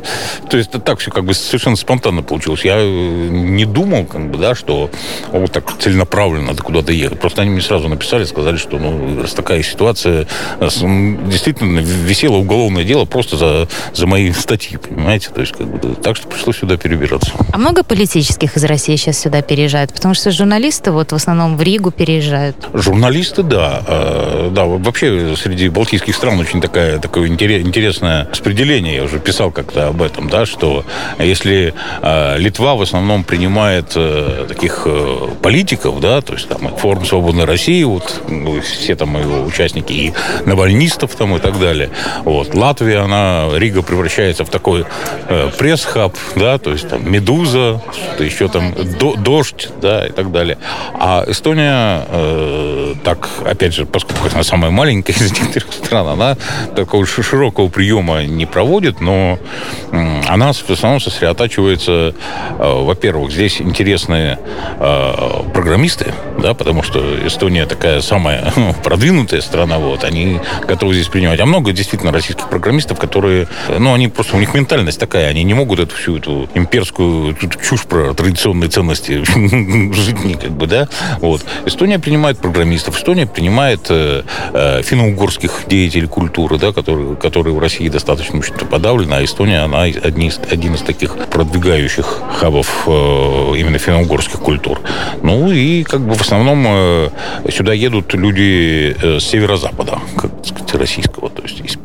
То 0.50 0.58
есть 0.58 0.72
так 0.72 1.00
все 1.00 1.12
как 1.12 1.25
бы 1.25 1.34
совершенно 1.34 1.75
спонтанно 1.75 2.24
получилось. 2.24 2.63
Я 2.63 2.82
не 2.82 3.65
думал, 3.65 4.06
как 4.06 4.32
бы, 4.32 4.38
да, 4.38 4.56
что 4.56 4.89
вот 5.32 5.51
так 5.51 5.77
целенаправленно 5.77 6.48
надо 6.48 6.63
куда-то 6.63 6.94
ехать. 6.94 7.20
Просто 7.20 7.41
они 7.41 7.51
мне 7.51 7.62
сразу 7.62 7.89
написали, 7.89 8.24
сказали, 8.24 8.58
что 8.58 8.79
ну, 8.79 9.22
раз 9.22 9.34
такая 9.34 9.62
ситуация, 9.62 10.27
действительно 10.60 11.79
висело 11.79 12.38
уголовное 12.38 12.84
дело 12.84 13.06
просто 13.06 13.36
за, 13.36 13.67
за 13.94 14.08
мои 14.08 14.32
статьи, 14.32 14.77
понимаете? 14.77 15.29
То 15.34 15.41
есть, 15.41 15.53
как 15.53 15.67
бы, 15.67 15.96
так 15.96 16.15
что 16.15 16.27
пришлось 16.27 16.58
сюда 16.58 16.77
перебираться. 16.77 17.32
А 17.51 17.58
много 17.58 17.84
политических 17.84 18.56
из 18.56 18.63
России 18.63 18.96
сейчас 18.96 19.20
сюда 19.20 19.41
переезжают? 19.41 19.94
Потому 19.94 20.13
что 20.13 20.32
журналисты 20.32 20.91
вот 20.91 21.12
в 21.12 21.15
основном 21.15 21.58
в 21.58 21.62
Ригу 21.62 21.91
переезжают. 21.91 22.56
Журналисты, 22.74 23.44
да. 23.44 23.84
А, 23.86 24.50
да, 24.50 24.77
вообще 24.78 25.36
среди 25.36 25.70
балтийских 25.70 26.16
стран 26.16 26.40
очень 26.40 26.62
такая, 26.62 27.00
такое 27.00 27.28
интересное 27.28 28.28
распределение, 28.30 28.96
я 28.96 29.04
уже 29.04 29.20
писал 29.20 29.52
как-то 29.52 29.88
об 29.88 30.02
этом, 30.02 30.30
да, 30.30 30.46
что 30.46 30.86
если 31.20 31.74
э, 32.02 32.38
Литва 32.38 32.76
в 32.76 32.82
основном 32.82 33.24
принимает 33.24 33.94
э, 33.96 34.46
таких 34.48 34.84
э, 34.86 35.28
политиков, 35.42 36.00
да, 36.00 36.22
то 36.22 36.34
есть 36.34 36.48
там 36.48 36.76
форум 36.78 37.06
«Свободной 37.06 37.46
России», 37.46 37.84
вот 37.84 38.24
ну, 38.28 38.62
все 38.62 38.96
там 38.96 39.18
его 39.20 39.44
участники, 39.44 39.94
и 39.94 40.14
навальнистов 40.46 41.16
там 41.16 41.36
и 41.36 41.40
так 41.40 41.60
далее. 41.60 41.90
Вот. 42.24 42.54
Латвия, 42.54 43.00
она, 43.00 43.50
Рига 43.54 43.82
превращается 43.82 44.46
в 44.46 44.50
такой 44.50 44.86
э, 45.28 45.50
пресс-хаб, 45.58 46.16
да, 46.36 46.58
то 46.58 46.72
есть 46.72 46.90
там 46.90 47.10
«Медуза», 47.12 47.82
еще 48.20 48.48
там 48.48 48.74
«Дождь», 49.18 49.70
да, 49.82 50.08
и 50.08 50.12
так 50.12 50.32
далее. 50.32 50.58
А 50.94 51.24
Эстония, 51.28 52.06
э, 52.10 52.94
так, 53.04 53.30
опять 53.46 53.74
же, 53.74 53.86
поскольку 53.86 54.28
она 54.34 54.44
самая 54.44 54.67
маленькая 54.70 55.14
из 55.14 55.32
трех 55.32 55.72
стран, 55.72 56.08
она 56.08 56.38
такого 56.76 57.06
широкого 57.06 57.70
приема 57.70 58.26
не 58.26 58.46
проводит, 58.46 59.02
но 59.02 59.40
она 60.28 60.52
в 60.54 60.70
основном 60.70 61.00
сосредотачивается, 61.00 62.14
э, 62.60 62.84
во-первых, 62.84 63.32
здесь 63.32 63.62
интересные 63.62 64.40
э, 64.80 65.44
программисты, 65.54 66.14
да, 66.40 66.54
потому 66.54 66.84
что 66.84 67.00
Эстония 67.26 67.66
такая 67.66 68.02
самая 68.02 68.54
продвинутая 68.84 69.42
страна, 69.42 69.80
вот, 69.80 70.04
они 70.04 70.40
готовы 70.68 70.94
здесь 70.94 71.08
принимать. 71.08 71.40
А 71.40 71.46
много 71.46 71.72
действительно 71.72 72.12
российских 72.12 72.50
программистов, 72.50 73.00
которые, 73.00 73.48
ну, 73.78 73.94
они 73.94 74.08
просто, 74.08 74.36
у 74.36 74.40
них 74.40 74.54
ментальность 74.54 75.00
такая, 75.00 75.30
они 75.30 75.44
не 75.44 75.54
могут 75.54 75.80
эту 75.80 75.96
всю 75.96 76.18
эту 76.18 76.50
имперскую 76.54 77.36
чушь 77.68 77.84
про 77.84 78.14
традиционные 78.14 78.70
ценности 78.70 79.24
жить, 79.94 80.40
как 80.40 80.52
бы, 80.52 80.68
да, 80.68 80.88
вот. 81.20 81.46
Эстония 81.66 82.00
принимает 82.00 82.40
программистов, 82.40 82.98
Эстония 82.98 83.28
принимает 83.28 83.88
э, 83.90 84.24
э, 84.58 84.82
финно-угорских 84.82 85.66
деятелей 85.68 86.08
культуры, 86.08 86.58
да, 86.58 86.74
которые, 86.74 87.16
которые 87.16 87.54
в 87.54 87.60
России 87.60 87.90
достаточно 87.90 88.42
подавлены, 88.70 89.14
а 89.14 89.24
Эстония, 89.24 89.60
она 89.60 89.84
одни 89.84 90.32
один 90.52 90.76
из 90.76 90.82
таких 90.82 91.16
продвигающих 91.30 92.22
хабов 92.40 92.88
э, 92.88 92.92
именно 93.58 93.78
финно-угорских 93.78 94.40
культур. 94.40 94.80
Ну 95.22 95.52
и 95.52 95.84
как 95.84 96.02
бы 96.02 96.14
в 96.16 96.22
основном 96.22 96.66
э, 96.68 97.10
сюда 97.50 97.74
едут 97.74 98.14
люди 98.14 98.96
э, 99.02 99.20
с 99.20 99.24
северо-запада, 99.24 100.00
как 100.18 100.32
сказать, 100.44 100.74
российского, 100.76 101.30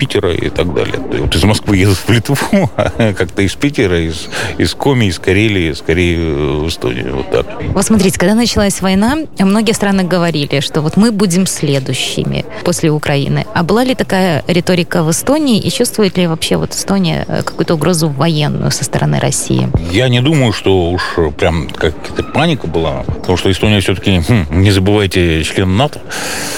Питера 0.02 0.34
и 0.34 0.48
так 0.48 0.74
далее. 0.74 0.98
Вот 0.98 1.32
из 1.32 1.44
Москвы 1.44 1.76
едут 1.76 1.96
в 1.96 2.10
Литву, 2.10 2.36
а 2.76 3.12
как-то 3.14 3.42
из 3.42 3.54
Питера, 3.54 4.00
из, 4.00 4.28
из 4.58 4.74
Коми, 4.74 5.04
из 5.04 5.20
Карелии, 5.20 5.72
скорее 5.74 6.18
в 6.18 6.68
Эстонию. 6.68 7.18
Вот 7.18 7.30
так. 7.30 7.46
Вот 7.72 7.84
смотрите, 7.84 8.18
когда 8.18 8.34
началась 8.34 8.80
война, 8.80 9.16
многие 9.38 9.70
страны 9.70 10.02
говорили, 10.02 10.58
что 10.58 10.80
вот 10.80 10.96
мы 10.96 11.12
будем 11.12 11.46
следующими 11.46 12.44
после 12.64 12.90
Украины. 12.90 13.46
А 13.54 13.62
была 13.62 13.84
ли 13.84 13.94
такая 13.94 14.42
риторика 14.48 15.04
в 15.04 15.10
Эстонии 15.12 15.60
и 15.60 15.70
чувствует 15.70 16.18
ли 16.18 16.26
вообще 16.26 16.56
вот 16.56 16.72
Эстония 16.72 17.24
какую-то 17.28 17.74
угрозу 17.74 18.08
военную 18.08 18.72
со 18.72 18.82
стороны 18.82 19.20
России? 19.20 19.68
Я 19.92 20.08
не 20.08 20.20
думаю, 20.20 20.52
что 20.52 20.90
уж 20.90 21.02
прям 21.38 21.68
какая-то 21.68 22.24
паника 22.24 22.66
была, 22.66 23.04
потому 23.04 23.36
что 23.36 23.52
Эстония 23.52 23.78
все-таки, 23.78 24.20
хм, 24.28 24.46
не 24.50 24.72
забывайте, 24.72 25.44
член 25.44 25.76
НАТО. 25.76 26.00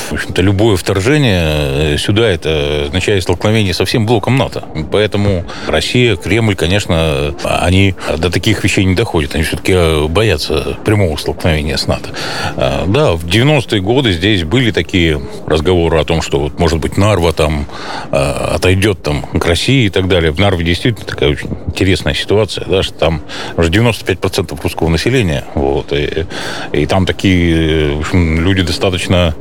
В 0.08 0.14
общем-то, 0.14 0.40
любое 0.40 0.76
вторжение 0.76 1.98
сюда 1.98 2.28
это 2.28 2.84
означает 2.86 3.22
столкновение 3.35 3.75
со 3.75 3.85
всем 3.85 4.07
блоком 4.07 4.37
НАТО. 4.37 4.62
Поэтому 4.93 5.45
Россия, 5.67 6.14
Кремль, 6.14 6.55
конечно, 6.55 7.35
они 7.43 7.97
до 8.17 8.31
таких 8.31 8.62
вещей 8.62 8.85
не 8.85 8.95
доходят. 8.95 9.35
Они 9.35 9.43
все-таки 9.43 10.07
боятся 10.09 10.79
прямого 10.85 11.17
столкновения 11.17 11.76
с 11.76 11.88
НАТО. 11.88 12.11
А, 12.57 12.85
да, 12.87 13.14
в 13.14 13.26
90-е 13.26 13.81
годы 13.81 14.12
здесь 14.12 14.45
были 14.45 14.71
такие 14.71 15.21
разговоры 15.47 15.99
о 15.99 16.05
том, 16.05 16.23
что 16.23 16.38
вот, 16.38 16.61
может 16.61 16.79
быть, 16.79 16.97
Нарва 16.97 17.33
там 17.33 17.67
а, 18.12 18.53
отойдет 18.55 19.03
там 19.03 19.23
к 19.23 19.45
России 19.47 19.87
и 19.87 19.91
так 19.91 20.07
далее. 20.07 20.31
В 20.31 20.38
Нарве 20.38 20.64
действительно 20.64 21.05
такая 21.05 21.31
очень 21.31 21.49
интересная 21.67 22.14
ситуация, 22.14 22.64
да, 22.67 22.85
что 22.85 22.95
там 22.95 23.23
уже 23.57 23.69
95% 23.71 24.57
русского 24.62 24.88
населения, 24.88 25.45
вот, 25.55 25.93
и, 25.93 26.26
и 26.73 26.87
там 26.87 27.05
такие 27.05 27.97
в 27.97 28.00
общем, 28.00 28.41
люди 28.41 28.62
достаточно, 28.62 29.35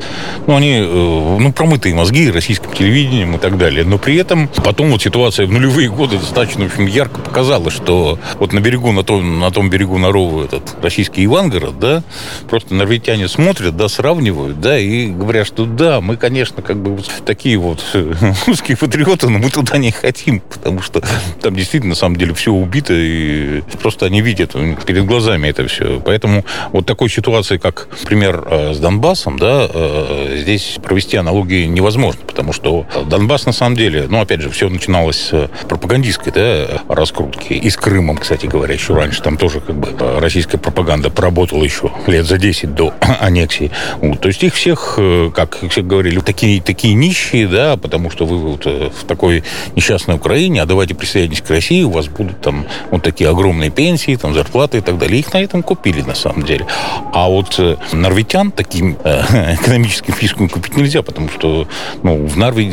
ну, 0.48 0.56
они, 0.56 0.80
э, 0.80 0.84
ну, 0.84 1.54
промытые 1.54 1.94
мозги 1.94 2.32
российским 2.32 2.72
телевидением 2.72 3.36
и 3.36 3.38
так 3.38 3.58
далее, 3.58 3.83
но 3.84 3.98
при 3.98 4.16
этом 4.16 4.48
потом 4.48 4.92
вот 4.92 5.02
ситуация 5.02 5.46
в 5.46 5.52
нулевые 5.52 5.90
годы 5.90 6.18
достаточно, 6.18 6.63
в 6.63 6.68
общем, 6.68 6.86
ярко 6.86 7.20
показала, 7.20 7.72
что 7.72 8.20
вот 8.40 8.54
на 8.54 8.60
берегу, 8.60 8.92
на 8.92 9.04
том, 9.04 9.40
на 9.40 9.52
том 9.52 9.70
берегу 9.70 9.98
Нарова 9.98 10.46
этот 10.46 10.75
российский 10.82 11.25
Ивангород, 11.25 11.80
да, 11.80 12.04
просто 12.50 12.74
норвегитяне 12.74 13.28
смотрят, 13.28 13.75
да, 13.75 13.88
сравнивают, 13.88 14.60
да, 14.60 14.78
и 14.78 15.08
говорят, 15.08 15.48
что 15.48 15.66
да, 15.66 16.02
мы, 16.02 16.18
конечно, 16.18 16.62
как 16.62 16.78
бы 16.78 16.96
вот 16.96 17.10
такие 17.25 17.58
вот 17.58 17.84
русские 18.48 18.78
патриоты, 18.78 19.30
но 19.30 19.40
мы 19.40 19.50
туда 19.50 19.78
не 19.78 19.92
хотим, 19.92 20.40
потому 20.40 20.82
что 20.82 21.02
там 21.42 21.56
действительно, 21.56 21.92
на 21.92 21.96
самом 21.96 22.18
деле, 22.18 22.34
все 22.34 22.52
убито, 22.52 22.94
и 22.96 23.62
просто 23.82 24.06
они 24.06 24.22
видят 24.22 24.54
перед 24.86 25.06
глазами 25.06 25.48
это 25.48 25.68
все. 25.68 26.02
Поэтому 26.04 26.46
вот 26.72 26.86
такой 26.86 27.10
ситуации, 27.10 27.58
как, 27.58 27.88
например, 28.02 28.48
э, 28.50 28.74
с 28.74 28.80
Донбассом, 28.80 29.38
да, 29.38 29.68
э, 29.72 30.38
здесь 30.42 30.78
провести 30.84 31.18
аналогии 31.18 31.66
невозможно, 31.66 32.22
потому 32.25 32.54
что 32.54 32.86
Донбасс, 33.06 33.46
на 33.46 33.52
самом 33.52 33.73
деле, 33.75 34.08
ну, 34.10 34.22
опять 34.22 34.42
же, 34.42 34.50
все 34.50 34.70
начиналось 34.70 35.30
с 35.32 35.50
пропагандистской, 35.68 36.32
да, 36.34 36.82
раскрутки. 36.88 37.53
И 37.53 37.70
с 37.70 37.77
Крымом, 37.77 38.18
кстати 38.18 38.46
говоря, 38.46 38.74
еще 38.74 38.94
раньше. 38.94 39.22
Там 39.22 39.38
тоже 39.38 39.60
как 39.60 39.75
бы 39.75 40.20
российская 40.20 40.58
пропаганда 40.58 41.10
поработала 41.10 41.63
еще 41.63 41.92
лет 42.08 42.25
за 42.25 42.38
10 42.38 42.75
до 42.75 42.94
аннексии. 43.20 43.72
Вот. 44.01 44.20
То 44.22 44.27
есть 44.27 44.44
их 44.44 44.53
всех, 44.53 44.96
э, 44.98 45.32
как 45.34 45.60
все 45.70 45.82
говорили, 45.82 46.20
такие, 46.20 46.62
такие 46.62 46.94
нищие, 46.94 47.48
да, 47.48 47.77
потому 47.77 48.10
что 48.10 48.25
вы 48.25 48.38
вот 48.38 48.65
в 48.65 49.06
такой 49.08 49.44
несчастной 49.75 50.15
Украине, 50.15 50.62
а 50.62 50.65
давайте 50.65 50.96
присоединитесь 50.96 51.42
к 51.42 51.50
России, 51.50 51.84
у 51.84 51.92
вас 51.92 52.08
будут 52.08 52.42
там 52.42 52.65
вот 52.92 53.03
такие 53.03 53.30
огромные 53.30 53.70
пенсии, 53.70 54.15
там 54.15 54.34
зарплаты 54.34 54.80
и 54.80 54.82
так 54.82 54.98
далее. 54.98 55.20
Их 55.20 55.34
на 55.34 55.42
этом 55.42 55.63
купили, 55.63 56.01
на 56.01 56.15
самом 56.15 56.44
деле. 56.44 56.65
А 57.13 57.27
вот 57.27 57.56
э, 57.60 57.77
норвитян 57.92 58.51
таким 58.51 58.98
э, 59.03 59.56
экономическим 59.62 60.13
фишкам 60.13 60.50
купить 60.50 60.75
нельзя, 60.77 61.01
потому 61.01 61.30
что 61.30 61.68
ну, 62.01 62.25
в 62.25 62.38
Нарве 62.38 62.65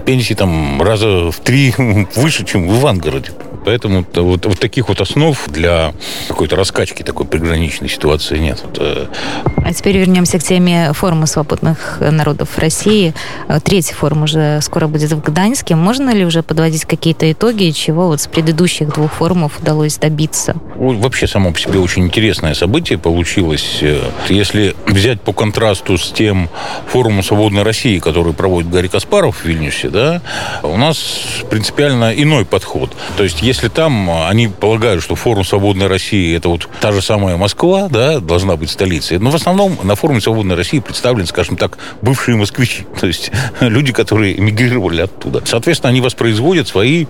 пенсии 0.00 0.34
там 0.34 0.82
раза 0.82 1.30
в 1.30 1.40
три 1.40 1.74
выше, 2.14 2.44
чем 2.44 2.68
в 2.68 2.80
Ивангороде. 2.80 3.30
Поэтому 3.64 4.04
вот, 4.14 4.46
вот 4.46 4.58
таких 4.58 4.88
вот 4.88 5.00
основ 5.00 5.38
для 5.48 5.92
какой-то 6.28 6.56
раскачки 6.56 7.02
такой 7.02 7.26
приграничной 7.26 7.88
ситуации 7.88 8.38
нет. 8.38 8.62
Это... 8.72 9.08
А 9.56 9.72
теперь 9.72 9.96
вернемся 9.96 10.38
к 10.38 10.42
теме 10.42 10.92
форума 10.92 11.26
свободных 11.26 11.98
народов 12.00 12.58
России. 12.58 13.14
Третий 13.64 13.94
форум 13.94 14.24
уже 14.24 14.60
скоро 14.60 14.86
будет 14.86 15.12
в 15.12 15.20
Гданьске. 15.20 15.74
Можно 15.74 16.10
ли 16.10 16.24
уже 16.24 16.42
подводить 16.42 16.84
какие-то 16.84 17.30
итоги, 17.30 17.70
чего 17.70 18.08
вот 18.08 18.20
с 18.20 18.26
предыдущих 18.26 18.92
двух 18.92 19.12
форумов 19.12 19.60
удалось 19.60 19.96
добиться? 19.96 20.54
Вообще 20.74 21.26
само 21.26 21.52
по 21.52 21.58
себе 21.58 21.78
очень 21.78 22.04
интересное 22.04 22.54
событие 22.54 22.98
получилось. 22.98 23.82
Если 24.28 24.74
взять 24.86 25.20
по 25.20 25.32
контрасту 25.32 25.96
с 25.96 26.10
тем 26.10 26.50
форумом 26.86 27.22
свободной 27.22 27.62
России, 27.62 27.98
который 27.98 28.34
проводит 28.34 28.70
Гарри 28.70 28.88
Каспаров 28.88 29.38
в 29.38 29.44
Вильнюсе, 29.44 29.88
да, 29.88 30.20
у 30.62 30.76
нас 30.76 30.98
принципиально 31.48 32.12
иной 32.14 32.44
подход. 32.44 32.90
То 33.16 33.22
есть, 33.22 33.40
если 33.40 33.53
там 33.62 34.10
они 34.28 34.48
полагают, 34.48 35.02
что 35.02 35.14
форум 35.14 35.44
свободной 35.44 35.86
России 35.86 36.36
это 36.36 36.48
вот 36.48 36.68
та 36.80 36.92
же 36.92 37.02
самая 37.02 37.36
Москва, 37.36 37.88
да, 37.88 38.20
должна 38.20 38.56
быть 38.56 38.70
столицей, 38.70 39.18
но 39.18 39.30
в 39.30 39.34
основном 39.34 39.78
на 39.82 39.94
форуме 39.94 40.20
свободной 40.20 40.56
России 40.56 40.78
представлены, 40.78 41.26
скажем 41.26 41.56
так, 41.56 41.78
бывшие 42.02 42.36
москвичи, 42.36 42.86
то 43.00 43.06
есть 43.06 43.30
люди, 43.60 43.92
которые 43.92 44.38
эмигрировали 44.38 45.02
оттуда. 45.02 45.42
Соответственно, 45.44 45.90
они 45.90 46.00
воспроизводят 46.00 46.68
свои 46.68 47.06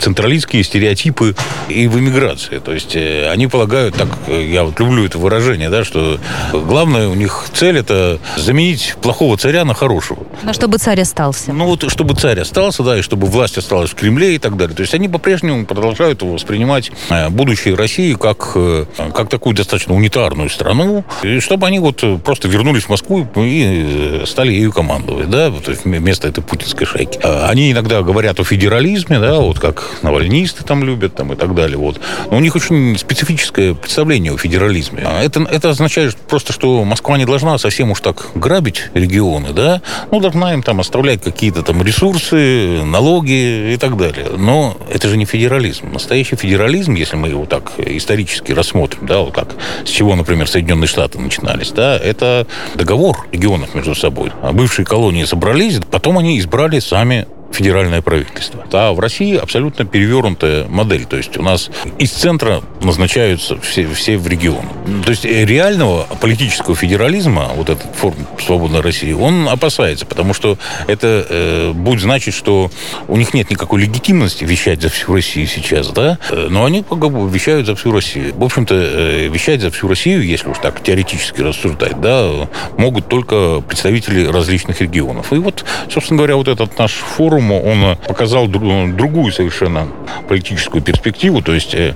централистские 0.00 0.62
стереотипы 0.64 1.34
и 1.68 1.86
в 1.88 1.98
эмиграции. 1.98 2.58
То 2.58 2.72
есть 2.72 2.94
э, 2.96 3.28
они 3.30 3.46
полагают, 3.46 3.96
так 3.96 4.08
я 4.28 4.64
вот 4.64 4.78
люблю 4.80 5.04
это 5.04 5.18
выражение, 5.18 5.70
да, 5.70 5.84
что 5.84 6.18
главное 6.52 7.08
у 7.08 7.14
них 7.14 7.46
цель 7.52 7.78
это 7.78 8.18
заменить 8.36 8.94
плохого 9.02 9.36
царя 9.36 9.64
на 9.64 9.74
хорошего. 9.74 10.26
Но 10.42 10.52
чтобы 10.52 10.78
царь 10.78 11.00
остался. 11.00 11.52
Ну 11.52 11.66
вот, 11.66 11.90
чтобы 11.90 12.14
царь 12.14 12.40
остался, 12.40 12.82
да, 12.82 12.98
и 12.98 13.02
чтобы 13.02 13.26
власть 13.26 13.58
осталась 13.58 13.90
в 13.90 13.94
Кремле 13.94 14.34
и 14.34 14.38
так 14.38 14.56
далее. 14.56 14.76
То 14.76 14.82
есть 14.82 14.94
они 14.94 15.08
по-прежнему 15.08 15.66
продолжают 15.76 16.22
воспринимать 16.22 16.90
э, 17.10 17.28
будущее 17.28 17.74
России 17.74 18.14
как, 18.14 18.52
э, 18.54 18.86
как 19.14 19.28
такую 19.28 19.54
достаточно 19.54 19.94
унитарную 19.94 20.48
страну, 20.48 21.04
и 21.22 21.38
чтобы 21.40 21.66
они 21.66 21.78
вот 21.78 22.02
просто 22.24 22.48
вернулись 22.48 22.84
в 22.84 22.88
Москву 22.88 23.26
и 23.36 24.22
стали 24.26 24.52
ею 24.52 24.72
командовать, 24.72 25.28
да, 25.30 25.52
есть 25.66 25.84
вместо 25.84 26.28
этой 26.28 26.42
путинской 26.42 26.86
шайки. 26.86 27.20
А 27.22 27.48
они 27.50 27.72
иногда 27.72 28.02
говорят 28.02 28.40
о 28.40 28.44
федерализме, 28.44 29.18
да, 29.18 29.40
вот 29.40 29.58
как 29.58 29.98
навальнисты 30.02 30.64
там 30.64 30.82
любят 30.82 31.14
там 31.14 31.32
и 31.32 31.36
так 31.36 31.54
далее, 31.54 31.76
вот. 31.76 32.00
Но 32.30 32.38
у 32.38 32.40
них 32.40 32.56
очень 32.56 32.96
специфическое 32.98 33.74
представление 33.74 34.32
о 34.32 34.38
федерализме. 34.38 35.02
А 35.04 35.22
это, 35.22 35.42
это 35.42 35.70
означает 35.70 36.16
просто, 36.16 36.52
что 36.52 36.84
Москва 36.84 37.18
не 37.18 37.26
должна 37.26 37.58
совсем 37.58 37.90
уж 37.90 38.00
так 38.00 38.28
грабить 38.34 38.84
регионы, 38.94 39.52
да, 39.52 39.82
ну, 40.10 40.20
должна 40.20 40.54
им 40.54 40.62
там 40.62 40.80
оставлять 40.80 41.22
какие-то 41.22 41.62
там 41.62 41.82
ресурсы, 41.82 42.82
налоги 42.84 43.72
и 43.74 43.76
так 43.78 43.96
далее. 43.96 44.28
Но 44.36 44.76
это 44.90 45.08
же 45.08 45.16
не 45.16 45.26
федерализм. 45.26 45.65
Настоящий 45.82 46.36
федерализм, 46.36 46.94
если 46.94 47.16
мы 47.16 47.28
его 47.28 47.46
так 47.46 47.72
исторически 47.78 48.52
рассмотрим, 48.52 49.06
да, 49.06 49.20
вот 49.20 49.34
как 49.34 49.54
с 49.84 49.88
чего, 49.88 50.14
например, 50.14 50.48
Соединенные 50.48 50.88
Штаты 50.88 51.18
начинались, 51.18 51.70
да, 51.70 51.96
это 51.96 52.46
договор 52.74 53.26
регионов 53.32 53.74
между 53.74 53.94
собой. 53.94 54.32
А 54.42 54.52
бывшие 54.52 54.84
колонии 54.86 55.24
собрались, 55.24 55.80
потом 55.90 56.18
они 56.18 56.38
избрали 56.38 56.78
сами 56.78 57.26
федеральное 57.52 58.02
правительство. 58.02 58.64
А 58.72 58.92
в 58.92 59.00
России 59.00 59.36
абсолютно 59.36 59.84
перевернутая 59.84 60.66
модель. 60.68 61.04
То 61.06 61.16
есть 61.16 61.36
у 61.38 61.42
нас 61.42 61.70
из 61.98 62.10
центра 62.10 62.62
назначаются 62.82 63.58
все, 63.60 63.88
все 63.88 64.18
в 64.18 64.26
регион. 64.26 64.64
То 65.04 65.10
есть 65.10 65.24
реального 65.24 66.06
политического 66.20 66.76
федерализма, 66.76 67.50
вот 67.56 67.70
этот 67.70 67.86
форм 67.94 68.14
свободной 68.44 68.80
России, 68.80 69.12
он 69.12 69.48
опасается, 69.48 70.06
потому 70.06 70.34
что 70.34 70.58
это 70.86 71.26
э, 71.28 71.72
будет 71.72 72.00
значить, 72.00 72.34
что 72.34 72.70
у 73.08 73.16
них 73.16 73.34
нет 73.34 73.50
никакой 73.50 73.82
легитимности 73.82 74.44
вещать 74.44 74.82
за 74.82 74.88
всю 74.88 75.14
Россию 75.14 75.46
сейчас, 75.46 75.88
да, 75.88 76.18
э, 76.30 76.48
но 76.50 76.64
они 76.64 76.82
как 76.82 76.98
бы 76.98 77.28
вещают 77.28 77.66
за 77.66 77.74
всю 77.74 77.92
Россию. 77.92 78.34
В 78.34 78.44
общем-то, 78.44 78.74
э, 78.74 79.28
вещать 79.28 79.60
за 79.60 79.70
всю 79.70 79.88
Россию, 79.88 80.24
если 80.24 80.48
уж 80.48 80.58
так 80.58 80.82
теоретически 80.82 81.40
рассуждать, 81.40 82.00
да, 82.00 82.48
могут 82.76 83.08
только 83.08 83.62
представители 83.66 84.26
различных 84.26 84.80
регионов. 84.80 85.32
И 85.32 85.36
вот, 85.36 85.64
собственно 85.90 86.18
говоря, 86.18 86.36
вот 86.36 86.48
этот 86.48 86.78
наш 86.78 86.92
форум, 86.92 87.35
он 87.38 87.96
показал 88.06 88.46
другую 88.46 89.32
совершенно 89.32 89.88
политическую 90.28 90.82
перспективу, 90.82 91.42
то 91.42 91.52
есть 91.52 91.74
э, 91.74 91.94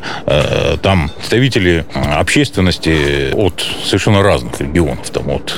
там 0.82 1.10
представители 1.16 1.84
общественности 1.94 3.32
от 3.34 3.64
совершенно 3.84 4.22
разных 4.22 4.60
регионов, 4.60 5.08
там 5.10 5.30
от 5.30 5.54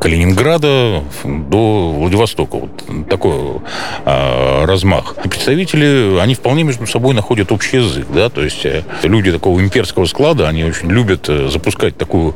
Калининграда 0.00 1.02
до 1.24 1.92
Владивостока, 1.92 2.56
вот 2.56 3.08
такой 3.08 3.60
размах. 4.04 5.16
Представители, 5.22 6.18
они 6.20 6.34
вполне 6.34 6.64
между 6.64 6.86
собой 6.86 7.14
находят 7.14 7.52
общий 7.52 7.78
язык, 7.78 8.06
да, 8.12 8.28
то 8.28 8.42
есть 8.42 8.66
люди 9.02 9.32
такого 9.32 9.60
имперского 9.60 10.06
склада, 10.06 10.48
они 10.48 10.64
очень 10.64 10.90
любят 10.90 11.28
э, 11.28 11.48
запускать 11.48 11.96
такую 11.96 12.34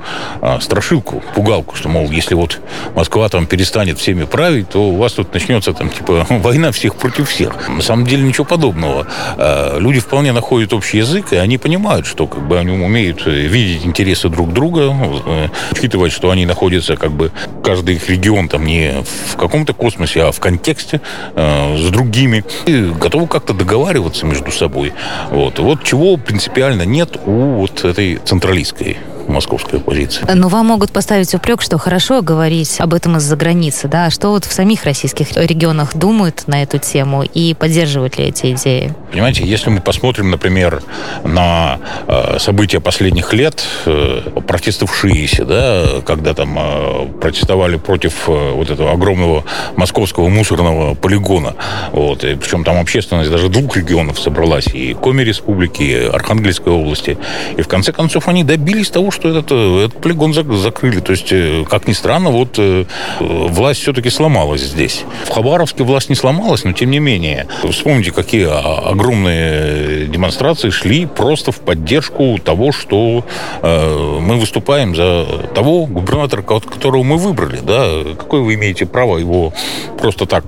страшилку, 0.60 1.22
пугалку, 1.34 1.76
что, 1.76 1.88
мол, 1.88 2.10
если 2.10 2.34
вот 2.34 2.60
Москва 2.94 3.28
там 3.28 3.46
перестанет 3.46 3.98
всеми 3.98 4.24
править, 4.24 4.70
то 4.70 4.88
у 4.88 4.96
вас 4.96 5.12
тут 5.12 5.32
начнется 5.32 5.72
там 5.72 5.88
типа 5.88 6.26
война 6.30 6.72
всех 6.72 6.85
против 6.94 7.28
всех. 7.28 7.68
На 7.68 7.82
самом 7.82 8.06
деле 8.06 8.22
ничего 8.22 8.44
подобного. 8.44 9.06
А, 9.36 9.78
люди 9.78 10.00
вполне 10.00 10.32
находят 10.32 10.72
общий 10.72 10.98
язык, 10.98 11.32
и 11.32 11.36
они 11.36 11.58
понимают, 11.58 12.06
что 12.06 12.26
как 12.26 12.46
бы 12.46 12.58
они 12.58 12.70
умеют 12.72 13.26
э, 13.26 13.30
видеть 13.30 13.84
интересы 13.84 14.28
друг 14.28 14.52
друга, 14.52 14.94
э, 15.26 15.48
учитывать, 15.72 16.12
что 16.12 16.30
они 16.30 16.46
находятся 16.46 16.96
как 16.96 17.12
бы 17.12 17.32
каждый 17.62 17.96
их 17.96 18.08
регион 18.08 18.48
там 18.48 18.64
не 18.64 19.02
в 19.32 19.36
каком-то 19.36 19.74
космосе, 19.74 20.22
а 20.22 20.32
в 20.32 20.40
контексте 20.40 21.00
э, 21.34 21.76
с 21.76 21.90
другими, 21.90 22.44
и 22.66 22.92
готовы 22.98 23.26
как-то 23.26 23.52
договариваться 23.52 24.26
между 24.26 24.50
собой. 24.50 24.92
Вот. 25.30 25.58
Вот 25.58 25.84
чего 25.84 26.16
принципиально 26.16 26.82
нет 26.82 27.16
у 27.26 27.56
вот 27.56 27.84
этой 27.84 28.16
централистской 28.16 28.98
московской 29.28 29.78
оппозиции. 29.78 30.25
Но 30.33 30.49
вам 30.49 30.66
могут 30.66 30.90
поставить 30.90 31.35
упрек, 31.35 31.62
что 31.62 31.78
хорошо 31.78 32.23
говорить 32.23 32.80
об 32.80 32.95
этом 32.95 33.16
из-за 33.16 33.37
границы, 33.37 33.88
да? 33.88 34.06
А 34.06 34.11
что 34.11 34.30
вот 34.30 34.45
в 34.45 34.52
самих 34.52 34.85
российских 34.85 35.37
регионах 35.37 35.97
думают 35.97 36.45
на 36.47 36.62
эту 36.62 36.78
тему 36.78 37.23
и 37.23 37.54
поддерживают 37.54 38.18
ли 38.18 38.26
эти 38.26 38.52
идеи? 38.52 38.95
Понимаете, 39.11 39.45
если 39.45 39.71
мы 39.71 39.80
посмотрим, 39.80 40.30
например, 40.30 40.83
на 41.25 41.78
э, 42.06 42.38
события 42.38 42.80
последних 42.80 43.33
лет, 43.33 43.62
э, 43.87 44.21
протестовавшиеся, 44.47 45.45
да, 45.45 45.85
когда 46.04 46.35
там 46.35 46.56
э, 46.59 47.06
протестовали 47.21 47.76
против 47.76 48.26
вот 48.26 48.71
этого 48.71 48.92
огромного 48.92 49.45
московского 49.76 50.28
мусорного 50.28 50.95
полигона, 50.95 51.54
вот, 51.92 52.25
и 52.25 52.35
причем 52.35 52.64
там 52.64 52.78
общественность 52.78 53.30
даже 53.30 53.49
двух 53.49 53.76
регионов 53.76 54.18
собралась, 54.18 54.66
и 54.66 54.95
Коми 54.95 55.23
республики, 55.23 55.83
и 55.83 55.95
Архангельской 56.06 56.73
области, 56.73 57.18
и 57.56 57.62
в 57.62 57.68
конце 57.68 57.92
концов 57.92 58.28
они 58.28 58.45
добились 58.45 58.90
того, 58.90 59.11
что 59.16 59.28
этот, 59.28 59.50
э, 59.50 59.87
этот 59.87 60.00
полигон 60.00 60.32
закрыли. 60.32 61.00
То 61.00 61.12
есть, 61.12 61.32
э, 61.32 61.64
как 61.68 61.88
ни 61.88 61.92
странно, 61.92 62.30
вот 62.30 62.58
э, 62.58 62.85
власть 63.18 63.80
все-таки 63.80 64.11
сломалась 64.11 64.61
здесь. 64.61 65.04
В 65.25 65.30
Хабаровске 65.30 65.82
власть 65.85 66.08
не 66.11 66.14
сломалась, 66.14 66.64
но 66.64 66.73
тем 66.73 66.90
не 66.90 66.99
менее. 66.99 67.46
Вспомните, 67.68 68.12
какие 68.12 68.46
огромные 68.46 70.06
демонстрации 70.06 70.70
шли 70.70 71.06
просто 71.06 71.50
в 71.50 71.61
поддержку 71.61 72.38
того, 72.38 72.73
что 72.73 73.25
мы 73.62 74.37
выступаем 74.37 74.94
за 74.94 75.26
того 75.54 75.87
губернатора, 75.87 76.42
которого 76.42 77.02
мы 77.02 77.16
выбрали. 77.16 77.58
Да? 77.62 78.14
Какое 78.16 78.42
вы 78.42 78.54
имеете 78.54 78.87
право 78.87 79.18
его 79.18 79.52
просто 79.99 80.26
так 80.26 80.44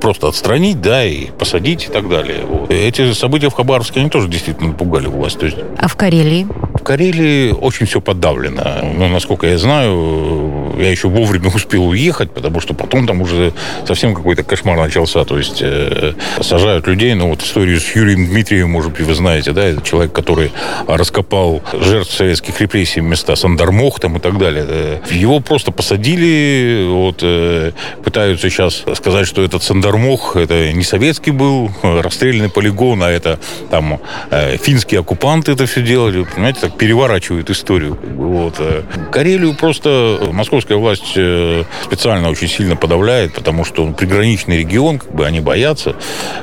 просто 0.00 0.28
отстранить, 0.28 0.80
да, 0.80 1.04
и 1.04 1.26
посадить 1.26 1.86
и 1.86 1.88
так 1.88 2.08
далее. 2.08 2.44
Вот. 2.44 2.70
Эти 2.70 3.12
события 3.12 3.48
в 3.48 3.54
Хабаровске, 3.54 4.00
они 4.00 4.10
тоже 4.10 4.28
действительно 4.28 4.68
напугали 4.68 5.06
власть. 5.06 5.38
То 5.38 5.46
есть... 5.46 5.58
А 5.78 5.88
в 5.88 5.96
Карелии? 5.96 6.46
В 6.74 6.82
Карелии 6.82 7.29
очень 7.60 7.86
все 7.86 8.00
подавлено. 8.00 8.80
Ну, 8.82 9.08
насколько 9.08 9.46
я 9.46 9.58
знаю, 9.58 10.74
я 10.78 10.90
еще 10.90 11.08
вовремя 11.08 11.48
успел 11.54 11.88
уехать, 11.88 12.30
потому 12.30 12.60
что 12.60 12.74
потом 12.74 13.06
там 13.06 13.22
уже 13.22 13.52
совсем 13.86 14.14
какой-то 14.14 14.42
кошмар 14.42 14.76
начался. 14.78 15.24
То 15.24 15.38
есть 15.38 15.58
э, 15.60 16.14
сажают 16.40 16.86
людей. 16.86 17.14
Ну, 17.14 17.28
вот 17.28 17.42
историю 17.42 17.80
с 17.80 17.94
Юрием 17.94 18.26
Дмитриевым, 18.26 18.70
может 18.70 18.92
быть, 18.92 19.02
вы 19.02 19.14
знаете, 19.14 19.52
да, 19.52 19.64
это 19.64 19.82
человек, 19.82 20.12
который 20.12 20.52
раскопал 20.86 21.62
жертв 21.72 22.12
советских 22.12 22.60
репрессий 22.60 23.00
места 23.00 23.36
Сандармох 23.36 24.00
там 24.00 24.16
и 24.16 24.20
так 24.20 24.38
далее. 24.38 24.64
Э, 24.68 24.98
его 25.10 25.40
просто 25.40 25.72
посадили, 25.72 26.86
вот, 26.88 27.20
э, 27.22 27.72
пытаются 28.04 28.50
сейчас 28.50 28.84
сказать, 28.94 29.26
что 29.26 29.42
этот 29.42 29.62
Сандармох, 29.62 30.36
это 30.36 30.72
не 30.72 30.84
советский 30.84 31.30
был, 31.30 31.70
расстрелянный 31.82 32.50
полигон, 32.50 33.02
а 33.02 33.10
это 33.10 33.38
там 33.70 34.00
э, 34.30 34.56
финские 34.56 35.00
оккупанты 35.00 35.52
это 35.52 35.66
все 35.66 35.82
делали. 35.82 36.24
Понимаете, 36.24 36.60
так 36.60 36.76
переворачивают 36.76 37.19
историю. 37.28 37.98
Вот. 38.02 38.56
Э, 38.58 38.82
Карелию 39.12 39.54
просто 39.54 40.28
московская 40.32 40.76
власть 40.76 41.12
э, 41.16 41.64
специально 41.84 42.28
очень 42.30 42.48
сильно 42.48 42.76
подавляет, 42.76 43.34
потому 43.34 43.64
что 43.64 43.84
он 43.84 43.94
приграничный 43.94 44.58
регион, 44.58 44.98
как 44.98 45.14
бы 45.14 45.26
они 45.26 45.40
боятся. 45.40 45.94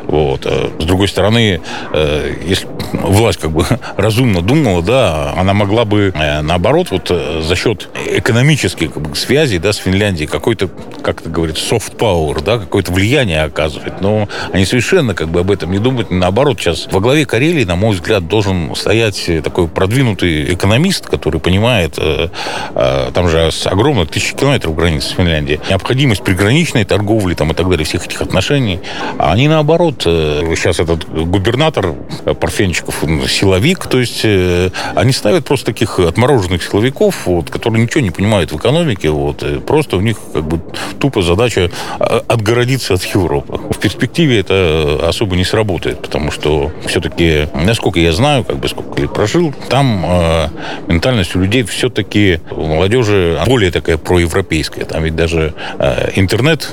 Вот. 0.04 0.46
С 0.46 0.84
другой 0.84 1.08
стороны, 1.08 1.62
э, 1.94 2.34
если 2.46 2.68
власть 2.94 3.40
как 3.40 3.52
бы 3.52 3.66
разумно 3.98 4.42
думала, 4.42 4.82
да, 4.82 5.34
она 5.38 5.54
могла 5.54 5.86
бы 5.86 6.14
наоборот 6.42 6.88
вот 6.92 7.10
за 7.10 7.56
счет 7.56 7.90
экономических 8.10 8.94
как 8.94 9.04
бы, 9.04 9.16
связей 9.16 9.60
да, 9.60 9.74
с 9.74 9.78
Финляндией 9.78 10.28
какой-то, 10.28 10.70
как 11.04 11.22
это 11.22 11.30
говорит, 11.30 11.58
soft 11.58 11.98
power, 11.98 12.44
да, 12.44 12.60
какое-то 12.60 12.92
влияние 12.92 13.44
оказывать. 13.44 14.02
Но 14.02 14.28
они 14.52 14.66
совершенно 14.66 15.14
как 15.14 15.30
бы 15.30 15.42
об 15.42 15.52
этом 15.52 15.72
не 15.72 15.80
думают. 15.80 16.12
Наоборот, 16.12 16.60
сейчас 16.60 16.88
во 16.92 17.00
главе 17.00 17.26
Карелии, 17.26 17.64
на 17.64 17.76
мой 17.76 17.96
взгляд, 17.96 18.28
должен 18.28 18.76
стоять 18.76 19.30
такой 19.44 19.68
продвинутый 19.68 19.98
продвинутый 19.98 20.56
экономист, 20.68 21.08
который 21.08 21.40
понимает, 21.40 21.96
э, 21.98 22.28
э, 22.76 23.12
там 23.14 23.30
же 23.30 23.50
огромных 23.66 24.10
тысячи 24.10 24.36
километров 24.36 24.76
границы 24.76 25.10
с 25.10 25.12
Финляндией, 25.12 25.60
необходимость 25.70 26.24
приграничной 26.24 26.84
торговли 26.84 27.34
там, 27.34 27.52
и 27.52 27.54
так 27.54 27.70
далее, 27.70 27.86
всех 27.86 28.06
этих 28.06 28.22
отношений. 28.22 28.80
А 29.18 29.32
они 29.32 29.48
наоборот, 29.48 30.04
э, 30.06 30.44
сейчас 30.56 30.80
этот 30.80 31.08
губернатор 31.10 31.94
Парфенчиков, 32.40 33.04
силовик, 33.30 33.88
то 33.88 34.00
есть 34.00 34.26
они 34.26 35.12
ставят 35.14 35.46
просто 35.46 35.68
таких 35.68 36.00
отмороженных 36.00 36.62
силовиков, 36.64 37.26
вот, 37.26 37.50
которые 37.50 37.84
ничего 37.84 38.02
не 38.02 38.12
понимают 38.12 38.52
в 38.52 38.58
экономике, 38.58 39.10
вот, 39.10 39.44
просто 39.66 39.98
у 39.98 40.02
них 40.02 40.18
как 40.34 40.44
бы 40.44 40.60
тупо 41.00 41.22
задача 41.22 41.72
отгородиться 42.00 42.96
от 42.96 43.04
Европы. 43.04 43.60
В 43.70 43.78
перспективе 43.78 44.40
это 44.40 45.00
особо 45.04 45.36
не 45.36 45.46
сработает, 45.46 46.02
потому 46.02 46.32
что 46.32 46.72
все-таки, 46.86 47.48
насколько 47.54 48.00
я 48.00 48.12
знаю, 48.12 48.44
как 48.44 48.58
бы 48.58 48.68
сколько 48.68 49.02
я 49.02 49.08
прожил, 49.08 49.54
там 49.70 50.47
ментальность 50.88 51.36
у 51.36 51.40
людей 51.40 51.64
все-таки 51.64 52.40
у 52.52 52.66
молодежи 52.66 53.40
более 53.46 53.72
такая 53.72 53.98
проевропейская. 53.98 54.86
Там 54.86 55.04
ведь 55.04 55.16
даже 55.16 55.54
э, 55.80 56.12
интернет 56.16 56.70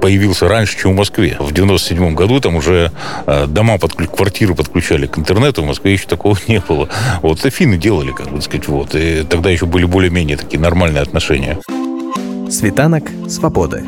появился 0.00 0.48
раньше, 0.48 0.78
чем 0.78 0.92
в 0.92 0.96
Москве. 0.96 1.36
В 1.38 1.52
97 1.52 2.14
году 2.14 2.40
там 2.40 2.56
уже 2.56 2.90
э, 3.26 3.46
дома, 3.46 3.78
под, 3.78 3.94
квартиры 3.94 4.54
подключали 4.54 5.06
к 5.06 5.18
интернету. 5.18 5.62
В 5.62 5.66
Москве 5.66 5.92
еще 5.92 6.06
такого 6.06 6.36
не 6.48 6.60
было. 6.60 6.88
Вот 7.22 7.38
это 7.38 7.50
финны 7.50 7.76
делали, 7.76 8.12
как 8.12 8.30
бы 8.30 8.42
сказать, 8.42 8.68
вот. 8.68 8.94
И 8.94 9.24
тогда 9.24 9.50
еще 9.50 9.66
были 9.66 9.84
более-менее 9.84 10.36
такие 10.36 10.58
нормальные 10.60 11.02
отношения. 11.02 11.58
Світанок 12.50 13.04
свободы. 13.28 13.84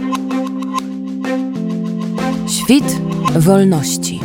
Świt 2.46 2.84
wolności. 3.34 4.20